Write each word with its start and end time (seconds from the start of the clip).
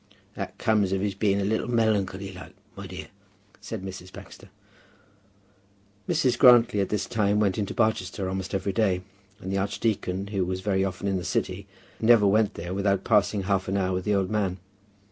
"That 0.33 0.57
comes 0.57 0.91
of 0.93 1.01
his 1.01 1.13
being 1.13 1.39
a 1.39 1.45
little 1.45 1.67
melancholy 1.69 2.33
like, 2.33 2.55
my 2.75 2.87
dear," 2.87 3.09
said 3.59 3.83
Mrs. 3.83 4.11
Baxter. 4.11 4.49
Mrs. 6.09 6.39
Grantly 6.39 6.79
at 6.79 6.89
this 6.89 7.05
time 7.05 7.39
went 7.39 7.59
into 7.59 7.75
Barchester 7.75 8.27
almost 8.27 8.55
every 8.55 8.73
day, 8.73 9.03
and 9.39 9.51
the 9.53 9.59
archdeacon, 9.59 10.29
who 10.29 10.43
was 10.43 10.61
very 10.61 10.83
often 10.83 11.07
in 11.07 11.17
the 11.17 11.23
city, 11.23 11.67
never 11.99 12.25
went 12.25 12.55
there 12.55 12.73
without 12.73 13.03
passing 13.03 13.43
half 13.43 13.67
an 13.67 13.77
hour 13.77 13.93
with 13.93 14.05
the 14.05 14.15
old 14.15 14.31
man. 14.31 14.57